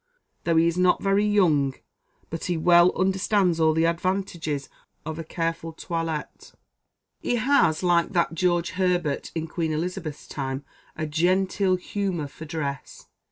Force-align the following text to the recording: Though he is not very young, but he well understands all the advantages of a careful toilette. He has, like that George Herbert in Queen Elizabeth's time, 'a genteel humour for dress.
Though 0.45 0.55
he 0.55 0.65
is 0.65 0.79
not 0.79 1.03
very 1.03 1.23
young, 1.23 1.75
but 2.31 2.45
he 2.45 2.57
well 2.57 2.91
understands 2.97 3.59
all 3.59 3.75
the 3.75 3.85
advantages 3.85 4.67
of 5.05 5.19
a 5.19 5.23
careful 5.23 5.73
toilette. 5.73 6.53
He 7.19 7.35
has, 7.35 7.83
like 7.83 8.11
that 8.13 8.33
George 8.33 8.71
Herbert 8.71 9.31
in 9.35 9.45
Queen 9.47 9.71
Elizabeth's 9.71 10.25
time, 10.27 10.65
'a 10.95 11.05
genteel 11.05 11.75
humour 11.75 12.25
for 12.25 12.45
dress. 12.45 13.09